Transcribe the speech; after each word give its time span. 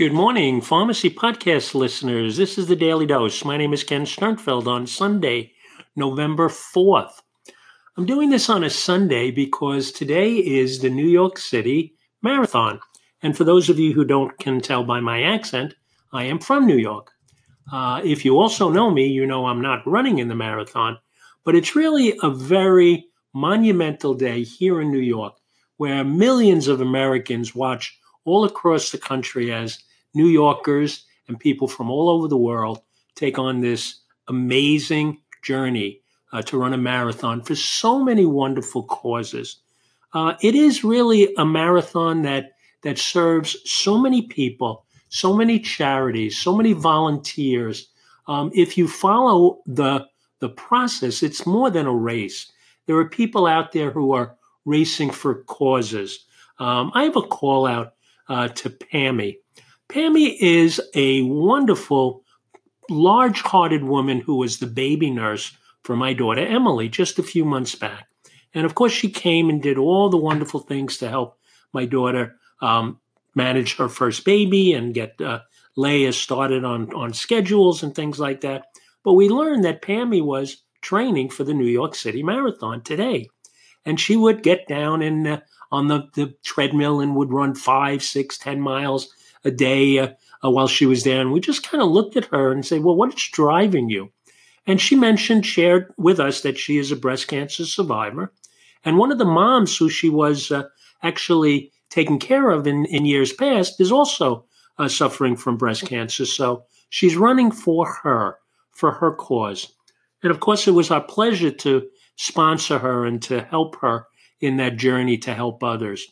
Good 0.00 0.14
morning, 0.14 0.62
Pharmacy 0.62 1.10
Podcast 1.10 1.74
listeners. 1.74 2.38
This 2.38 2.56
is 2.56 2.68
the 2.68 2.74
Daily 2.74 3.04
Dose. 3.04 3.44
My 3.44 3.58
name 3.58 3.74
is 3.74 3.84
Ken 3.84 4.06
Sternfeld 4.06 4.66
on 4.66 4.86
Sunday, 4.86 5.52
November 5.94 6.48
4th. 6.48 7.12
I'm 7.98 8.06
doing 8.06 8.30
this 8.30 8.48
on 8.48 8.64
a 8.64 8.70
Sunday 8.70 9.30
because 9.30 9.92
today 9.92 10.36
is 10.36 10.80
the 10.80 10.88
New 10.88 11.06
York 11.06 11.36
City 11.36 11.96
Marathon. 12.22 12.80
And 13.20 13.36
for 13.36 13.44
those 13.44 13.68
of 13.68 13.78
you 13.78 13.92
who 13.92 14.06
don't 14.06 14.38
can 14.38 14.62
tell 14.62 14.84
by 14.84 15.00
my 15.00 15.20
accent, 15.20 15.74
I 16.14 16.24
am 16.24 16.38
from 16.38 16.66
New 16.66 16.78
York. 16.78 17.10
Uh, 17.70 18.00
if 18.02 18.24
you 18.24 18.38
also 18.38 18.70
know 18.70 18.90
me, 18.90 19.06
you 19.06 19.26
know 19.26 19.44
I'm 19.44 19.60
not 19.60 19.86
running 19.86 20.16
in 20.16 20.28
the 20.28 20.34
marathon, 20.34 20.96
but 21.44 21.54
it's 21.54 21.76
really 21.76 22.18
a 22.22 22.30
very 22.30 23.04
monumental 23.34 24.14
day 24.14 24.44
here 24.44 24.80
in 24.80 24.90
New 24.90 24.98
York 24.98 25.34
where 25.76 26.04
millions 26.04 26.68
of 26.68 26.80
Americans 26.80 27.54
watch 27.54 27.98
all 28.24 28.46
across 28.46 28.92
the 28.92 28.98
country 28.98 29.52
as 29.52 29.78
New 30.14 30.26
Yorkers 30.26 31.04
and 31.28 31.38
people 31.38 31.68
from 31.68 31.90
all 31.90 32.08
over 32.08 32.28
the 32.28 32.36
world 32.36 32.82
take 33.14 33.38
on 33.38 33.60
this 33.60 34.00
amazing 34.28 35.20
journey 35.42 36.00
uh, 36.32 36.42
to 36.42 36.58
run 36.58 36.72
a 36.72 36.78
marathon 36.78 37.42
for 37.42 37.54
so 37.54 38.02
many 38.02 38.24
wonderful 38.24 38.84
causes. 38.84 39.56
Uh, 40.12 40.34
it 40.42 40.54
is 40.54 40.84
really 40.84 41.34
a 41.36 41.44
marathon 41.44 42.22
that 42.22 42.52
that 42.82 42.98
serves 42.98 43.56
so 43.70 43.98
many 43.98 44.22
people, 44.22 44.86
so 45.10 45.34
many 45.34 45.58
charities, 45.58 46.38
so 46.38 46.56
many 46.56 46.72
volunteers. 46.72 47.88
Um, 48.26 48.50
if 48.54 48.78
you 48.78 48.88
follow 48.88 49.60
the 49.66 50.06
the 50.40 50.48
process, 50.48 51.22
it's 51.22 51.46
more 51.46 51.70
than 51.70 51.86
a 51.86 51.94
race. 51.94 52.50
There 52.86 52.96
are 52.96 53.08
people 53.08 53.46
out 53.46 53.72
there 53.72 53.90
who 53.90 54.12
are 54.12 54.34
racing 54.64 55.10
for 55.10 55.42
causes. 55.44 56.24
Um, 56.58 56.90
I 56.94 57.04
have 57.04 57.16
a 57.16 57.22
call 57.22 57.66
out 57.66 57.94
uh, 58.28 58.48
to 58.48 58.70
Pammy. 58.70 59.36
Pammy 59.90 60.36
is 60.38 60.80
a 60.94 61.22
wonderful, 61.22 62.22
large 62.88 63.40
hearted 63.40 63.82
woman 63.82 64.20
who 64.20 64.36
was 64.36 64.58
the 64.58 64.66
baby 64.66 65.10
nurse 65.10 65.56
for 65.82 65.96
my 65.96 66.12
daughter 66.12 66.46
Emily 66.46 66.88
just 66.88 67.18
a 67.18 67.24
few 67.24 67.44
months 67.44 67.74
back. 67.74 68.08
And 68.54 68.64
of 68.64 68.76
course, 68.76 68.92
she 68.92 69.10
came 69.10 69.48
and 69.50 69.60
did 69.60 69.78
all 69.78 70.08
the 70.08 70.16
wonderful 70.16 70.60
things 70.60 70.96
to 70.98 71.08
help 71.08 71.38
my 71.72 71.86
daughter 71.86 72.36
um, 72.62 73.00
manage 73.34 73.76
her 73.76 73.88
first 73.88 74.24
baby 74.24 74.72
and 74.74 74.94
get 74.94 75.20
uh, 75.20 75.40
Leia 75.76 76.12
started 76.12 76.64
on, 76.64 76.92
on 76.94 77.12
schedules 77.12 77.82
and 77.82 77.94
things 77.94 78.20
like 78.20 78.42
that. 78.42 78.66
But 79.02 79.14
we 79.14 79.28
learned 79.28 79.64
that 79.64 79.82
Pammy 79.82 80.22
was 80.22 80.62
training 80.82 81.30
for 81.30 81.42
the 81.42 81.54
New 81.54 81.66
York 81.66 81.96
City 81.96 82.22
Marathon 82.22 82.82
today. 82.82 83.28
And 83.84 83.98
she 83.98 84.16
would 84.16 84.42
get 84.42 84.68
down 84.68 85.02
and 85.02 85.26
uh, 85.26 85.40
on 85.72 85.88
the, 85.88 86.08
the 86.14 86.34
treadmill 86.44 87.00
and 87.00 87.16
would 87.16 87.32
run 87.32 87.54
five, 87.54 88.02
six, 88.02 88.38
ten 88.38 88.60
miles 88.60 89.12
a 89.44 89.50
day 89.50 89.98
uh, 89.98 90.08
uh, 90.44 90.50
while 90.50 90.68
she 90.68 90.86
was 90.86 91.04
there. 91.04 91.20
And 91.20 91.32
we 91.32 91.40
just 91.40 91.68
kind 91.68 91.82
of 91.82 91.90
looked 91.90 92.16
at 92.16 92.26
her 92.26 92.50
and 92.52 92.64
said, 92.64 92.82
Well, 92.82 92.96
what's 92.96 93.30
driving 93.30 93.88
you? 93.88 94.10
And 94.66 94.80
she 94.80 94.94
mentioned, 94.94 95.46
shared 95.46 95.92
with 95.96 96.20
us 96.20 96.42
that 96.42 96.58
she 96.58 96.78
is 96.78 96.92
a 96.92 96.96
breast 96.96 97.28
cancer 97.28 97.64
survivor. 97.64 98.32
And 98.84 98.98
one 98.98 99.12
of 99.12 99.18
the 99.18 99.24
moms 99.24 99.76
who 99.76 99.88
she 99.88 100.08
was 100.08 100.50
uh, 100.50 100.64
actually 101.02 101.72
taken 101.90 102.18
care 102.18 102.50
of 102.50 102.66
in, 102.66 102.86
in 102.86 103.04
years 103.04 103.32
past 103.32 103.80
is 103.80 103.90
also 103.90 104.46
uh, 104.78 104.88
suffering 104.88 105.36
from 105.36 105.56
breast 105.56 105.86
cancer. 105.86 106.24
So 106.24 106.64
she's 106.88 107.16
running 107.16 107.50
for 107.50 107.86
her, 108.02 108.36
for 108.72 108.92
her 108.92 109.12
cause. 109.12 109.72
And 110.22 110.30
of 110.30 110.40
course, 110.40 110.68
it 110.68 110.72
was 110.72 110.90
our 110.90 111.02
pleasure 111.02 111.50
to 111.50 111.88
sponsor 112.16 112.78
her 112.78 113.04
and 113.04 113.22
to 113.22 113.42
help 113.42 113.76
her 113.80 114.06
in 114.40 114.56
that 114.56 114.76
journey 114.76 115.18
to 115.18 115.34
help 115.34 115.62
others. 115.62 116.06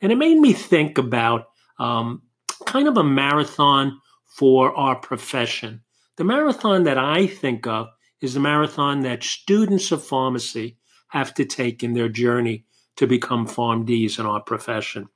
And 0.00 0.12
it 0.12 0.18
made 0.18 0.38
me 0.38 0.52
think 0.52 0.98
about 0.98 1.46
um, 1.78 2.22
kind 2.64 2.88
of 2.88 2.96
a 2.96 3.04
marathon 3.04 4.00
for 4.26 4.74
our 4.76 4.96
profession. 4.96 5.82
The 6.16 6.24
marathon 6.24 6.84
that 6.84 6.98
I 6.98 7.26
think 7.26 7.66
of 7.66 7.88
is 8.20 8.34
the 8.34 8.40
marathon 8.40 9.00
that 9.00 9.22
students 9.22 9.92
of 9.92 10.04
pharmacy 10.04 10.76
have 11.08 11.34
to 11.34 11.44
take 11.44 11.82
in 11.82 11.94
their 11.94 12.08
journey 12.08 12.64
to 12.96 13.06
become 13.06 13.46
PharmDs 13.46 14.18
in 14.18 14.26
our 14.26 14.40
profession. 14.40 15.08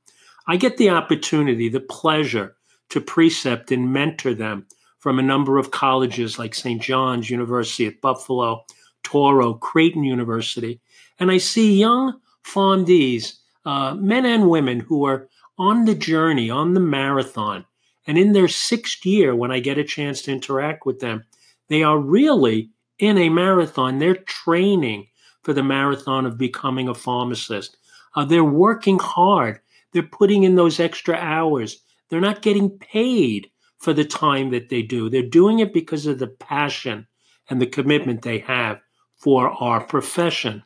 I 0.46 0.56
get 0.56 0.76
the 0.76 0.90
opportunity, 0.90 1.68
the 1.68 1.80
pleasure 1.80 2.56
to 2.90 3.00
precept 3.00 3.72
and 3.72 3.92
mentor 3.92 4.34
them 4.34 4.66
from 4.98 5.18
a 5.18 5.22
number 5.22 5.58
of 5.58 5.70
colleges 5.70 6.38
like 6.38 6.54
St. 6.54 6.80
John's 6.80 7.30
University 7.30 7.86
at 7.86 8.00
Buffalo, 8.00 8.64
Touro, 9.04 9.58
Creighton 9.58 10.04
University, 10.04 10.80
and 11.18 11.30
I 11.30 11.38
see 11.38 11.78
young 11.78 12.20
PharmDs, 12.44 13.34
uh, 13.64 13.94
men 13.94 14.26
and 14.26 14.48
women 14.48 14.80
who 14.80 15.04
are 15.06 15.28
on 15.58 15.84
the 15.84 15.94
journey, 15.94 16.50
on 16.50 16.74
the 16.74 16.80
marathon. 16.80 17.64
And 18.06 18.16
in 18.16 18.32
their 18.32 18.48
sixth 18.48 19.04
year, 19.04 19.34
when 19.34 19.50
I 19.50 19.60
get 19.60 19.78
a 19.78 19.84
chance 19.84 20.22
to 20.22 20.32
interact 20.32 20.86
with 20.86 21.00
them, 21.00 21.24
they 21.68 21.82
are 21.82 21.98
really 21.98 22.70
in 22.98 23.18
a 23.18 23.28
marathon. 23.28 23.98
They're 23.98 24.14
training 24.14 25.08
for 25.42 25.52
the 25.52 25.62
marathon 25.62 26.26
of 26.26 26.38
becoming 26.38 26.88
a 26.88 26.94
pharmacist. 26.94 27.76
Uh, 28.14 28.24
they're 28.24 28.44
working 28.44 28.98
hard. 28.98 29.60
They're 29.92 30.02
putting 30.02 30.44
in 30.44 30.54
those 30.54 30.80
extra 30.80 31.16
hours. 31.16 31.82
They're 32.08 32.20
not 32.20 32.42
getting 32.42 32.78
paid 32.78 33.50
for 33.78 33.92
the 33.92 34.04
time 34.04 34.50
that 34.50 34.68
they 34.68 34.82
do. 34.82 35.10
They're 35.10 35.22
doing 35.22 35.58
it 35.58 35.72
because 35.72 36.06
of 36.06 36.18
the 36.18 36.26
passion 36.26 37.06
and 37.48 37.60
the 37.60 37.66
commitment 37.66 38.22
they 38.22 38.38
have 38.40 38.80
for 39.16 39.50
our 39.62 39.84
profession. 39.84 40.62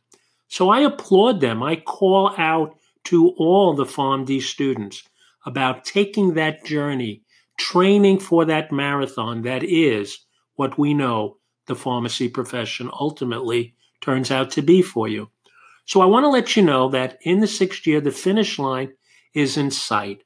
So 0.49 0.71
I 0.71 0.81
applaud 0.81 1.41
them. 1.41 1.63
I 1.63 1.77
call 1.77 2.35
out 2.37 2.77
to 3.05 3.31
all 3.39 3.75
the 3.75 3.85
PharmD 3.85 4.43
students 4.43 5.03
about 5.47 5.85
taking 5.85 6.35
that 6.35 6.65
journey, 6.65 7.23
training 7.59 8.19
for 8.19 8.45
that 8.45 8.73
marathon 8.73 9.43
that 9.43 9.63
is 9.63 10.19
what 10.55 10.79
we 10.79 10.95
know 10.95 11.37
the 11.67 11.75
pharmacy 11.75 12.29
profession 12.29 12.91
ultimately 12.93 13.75
turns 14.01 14.31
out 14.31 14.51
to 14.51 14.63
be 14.63 14.83
for 14.83 15.09
you. 15.09 15.31
So 15.85 16.01
I 16.01 16.07
want 16.07 16.25
to 16.25 16.29
let 16.29 16.57
you 16.57 16.63
know 16.63 16.89
that 16.91 17.19
in 17.23 17.41
the 17.41 17.47
sixth 17.47 17.87
year, 17.87 18.01
the 18.01 18.11
finish 18.11 18.59
line 18.59 18.93
is 19.35 19.57
in 19.57 19.71
sight. 19.71 20.23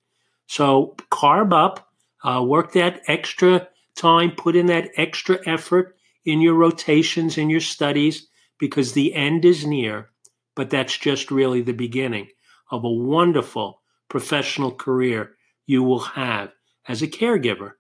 So 0.46 0.94
carb 1.10 1.52
up, 1.52 1.88
uh, 2.22 2.42
work 2.42 2.72
that 2.72 3.02
extra 3.06 3.68
time, 3.96 4.32
put 4.32 4.56
in 4.56 4.66
that 4.66 4.90
extra 4.96 5.38
effort 5.46 5.96
in 6.24 6.40
your 6.40 6.54
rotations, 6.54 7.38
in 7.38 7.50
your 7.50 7.60
studies, 7.60 8.26
because 8.58 8.92
the 8.92 9.14
end 9.14 9.44
is 9.44 9.66
near. 9.66 10.10
But 10.54 10.70
that's 10.70 10.96
just 10.96 11.30
really 11.30 11.62
the 11.62 11.72
beginning 11.72 12.28
of 12.70 12.84
a 12.84 12.90
wonderful 12.90 13.80
professional 14.08 14.70
career 14.70 15.36
you 15.66 15.82
will 15.82 16.00
have 16.00 16.52
as 16.86 17.02
a 17.02 17.08
caregiver, 17.08 17.72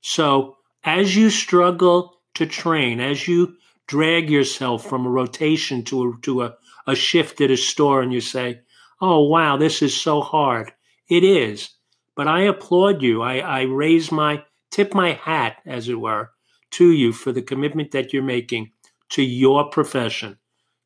So, 0.00 0.56
as 0.84 1.16
you 1.16 1.30
struggle 1.30 2.14
to 2.34 2.46
train, 2.46 3.00
as 3.00 3.28
you 3.28 3.56
drag 3.86 4.30
yourself 4.30 4.86
from 4.86 5.06
a 5.06 5.10
rotation 5.10 5.84
to 5.84 6.08
a, 6.08 6.20
to 6.22 6.42
a, 6.42 6.54
a 6.86 6.94
shift 6.94 7.40
at 7.40 7.50
a 7.50 7.56
store 7.56 8.02
and 8.02 8.12
you 8.12 8.20
say, 8.20 8.60
oh, 9.00 9.22
wow, 9.28 9.56
this 9.56 9.82
is 9.82 9.98
so 9.98 10.20
hard. 10.20 10.72
It 11.08 11.24
is. 11.24 11.70
But 12.16 12.28
I 12.28 12.42
applaud 12.42 13.02
you. 13.02 13.22
I, 13.22 13.38
I 13.38 13.62
raise 13.62 14.10
my, 14.12 14.44
tip 14.70 14.94
my 14.94 15.12
hat, 15.12 15.56
as 15.66 15.88
it 15.88 16.00
were, 16.00 16.30
to 16.72 16.90
you 16.90 17.12
for 17.12 17.32
the 17.32 17.42
commitment 17.42 17.90
that 17.90 18.12
you're 18.12 18.22
making 18.22 18.70
to 19.10 19.22
your 19.22 19.68
profession. 19.70 20.38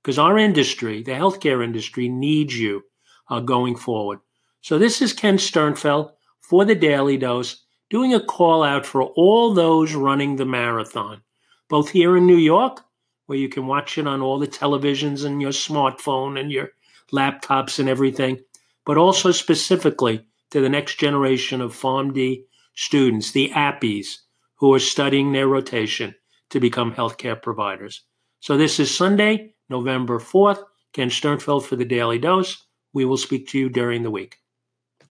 Because 0.03 0.19
our 0.19 0.39
industry, 0.39 1.03
the 1.03 1.13
healthcare 1.13 1.63
industry, 1.63 2.09
needs 2.09 2.59
you 2.59 2.83
uh, 3.29 3.41
going 3.41 3.77
forward. 3.77 4.21
So 4.61 4.79
this 4.79 5.01
is 5.03 5.13
Ken 5.13 5.37
Sternfeld 5.37 6.11
for 6.41 6.65
the 6.65 6.75
Daily 6.75 7.17
Dose, 7.17 7.65
doing 7.91 8.15
a 8.15 8.21
call 8.21 8.63
out 8.63 8.87
for 8.87 9.03
all 9.03 9.55
those 9.55 9.95
running 9.95 10.37
the 10.37 10.47
marathon, 10.47 11.23
both 11.69 11.91
here 11.91 12.17
in 12.17 12.27
New 12.27 12.37
York 12.37 12.83
where 13.29 13.39
you 13.39 13.49
can 13.49 13.67
watch 13.67 13.99
it 13.99 14.07
on 14.07 14.23
all 14.23 14.39
the 14.39 14.49
televisions 14.49 15.25
and 15.25 15.43
your 15.43 15.51
smartphone 15.51 16.41
and 16.41 16.51
your 16.51 16.71
laptops 17.13 17.79
and 17.79 17.87
everything, 17.87 18.41
but 18.87 18.97
also 18.97 19.31
specifically 19.31 20.25
to 20.51 20.63
the 20.63 20.69
next 20.69 20.99
generation 20.99 21.61
of 21.61 21.77
PharmD 21.77 22.43
students, 22.75 23.33
the 23.33 23.51
APPEs, 23.51 24.21
who 24.57 24.73
are 24.73 24.79
studying 24.79 25.33
their 25.33 25.47
rotation 25.47 26.15
to 26.49 26.59
become 26.59 26.95
healthcare 26.95 27.41
providers. 27.41 28.03
So 28.41 28.57
this 28.57 28.81
is 28.81 28.95
Sunday, 28.95 29.55
November 29.69 30.19
4th. 30.19 30.63
Ken 30.95 31.11
Sternfeld 31.11 31.67
for 31.67 31.77
the 31.77 31.85
Daily 31.85 32.19
Dose. 32.19 32.65
We 32.95 33.05
will 33.05 33.19
speak 33.19 33.47
to 33.49 33.59
you 33.59 33.69
during 33.69 34.03
the 34.03 34.11
week. 34.11 34.39